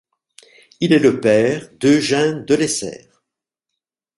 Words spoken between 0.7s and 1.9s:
Il est le père